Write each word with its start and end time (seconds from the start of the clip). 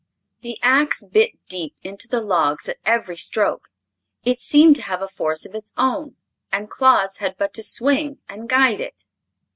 The 0.41 0.57
ax 0.63 1.03
bit 1.03 1.33
deep 1.47 1.75
into 1.83 2.07
the 2.07 2.21
logs 2.21 2.67
at 2.67 2.79
every 2.87 3.17
stroke. 3.17 3.69
It 4.25 4.39
seemed 4.39 4.75
to 4.77 4.81
have 4.81 5.03
a 5.03 5.07
force 5.07 5.45
of 5.45 5.53
its 5.53 5.73
own, 5.77 6.15
and 6.51 6.71
Claus 6.71 7.17
had 7.17 7.37
but 7.37 7.53
to 7.53 7.63
swing 7.63 8.17
and 8.27 8.49
guide 8.49 8.81
it. 8.81 9.03